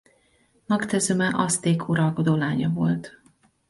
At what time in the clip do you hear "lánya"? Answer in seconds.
2.35-2.69